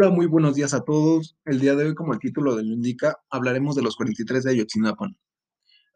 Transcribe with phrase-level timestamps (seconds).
[0.00, 1.36] Hola, muy buenos días a todos.
[1.44, 5.08] El día de hoy, como el título lo indica, hablaremos de los 43 de Ayotzinapa,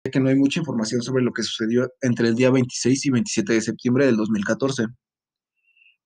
[0.04, 3.10] ya que no hay mucha información sobre lo que sucedió entre el día 26 y
[3.10, 4.86] 27 de septiembre del 2014.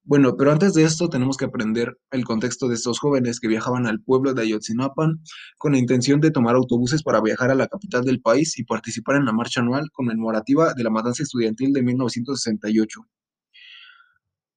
[0.03, 3.87] Bueno, pero antes de esto tenemos que aprender el contexto de estos jóvenes que viajaban
[3.87, 5.15] al pueblo de Ayotzinapa
[5.57, 9.17] con la intención de tomar autobuses para viajar a la capital del país y participar
[9.17, 13.01] en la marcha anual conmemorativa de la matanza estudiantil de 1968.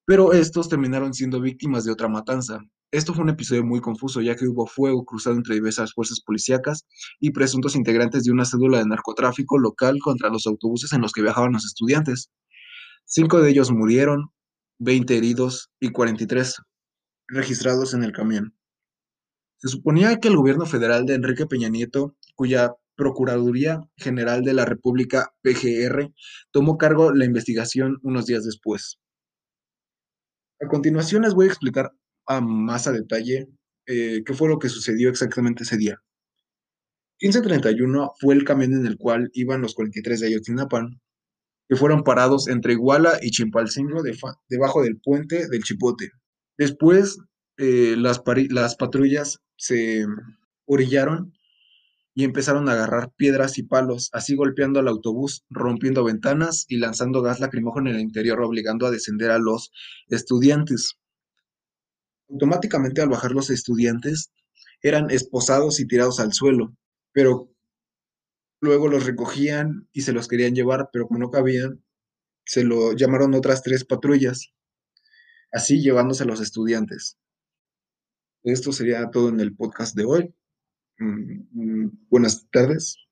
[0.04, 2.59] Pero estos terminaron siendo víctimas de otra matanza,
[2.91, 6.88] esto fue un episodio muy confuso, ya que hubo fuego cruzado entre diversas fuerzas policíacas
[7.20, 11.21] y presuntos integrantes de una cédula de narcotráfico local contra los autobuses en los que
[11.21, 12.31] viajaban los estudiantes.
[13.05, 14.31] Cinco de ellos murieron,
[14.79, 16.62] 20 heridos y 43
[17.27, 18.55] registrados en el camión.
[19.57, 24.65] Se suponía que el gobierno federal de Enrique Peña Nieto, cuya Procuraduría General de la
[24.65, 26.12] República, PGR,
[26.51, 28.99] tomó cargo la investigación unos días después.
[30.62, 31.91] A continuación les voy a explicar
[32.30, 33.50] a más a detalle
[33.88, 35.98] eh, qué fue lo que sucedió exactamente ese día.
[37.21, 40.88] 1531 fue el camión en el cual iban los 43 de Ayotzinapa,
[41.68, 44.04] que fueron parados entre Iguala y Chimpalcingo
[44.48, 46.12] debajo del puente del Chipote.
[46.58, 47.18] Después,
[47.58, 50.05] eh, las, las patrullas se
[50.66, 51.34] orillaron
[52.14, 57.21] y empezaron a agarrar piedras y palos, así golpeando al autobús, rompiendo ventanas y lanzando
[57.21, 59.71] gas lacrimógeno en el interior, obligando a descender a los
[60.10, 60.99] estudiantes.
[62.30, 64.31] Automáticamente al bajar los estudiantes
[64.81, 66.75] eran esposados y tirados al suelo,
[67.12, 67.52] pero
[68.62, 71.84] luego los recogían y se los querían llevar, pero como no cabían,
[72.46, 74.53] se lo llamaron otras tres patrullas,
[75.52, 77.18] así llevándose a los estudiantes.
[78.44, 80.36] Esto sería todo en el podcast de hoy.
[81.00, 82.97] Mm, mm, buenas tardes.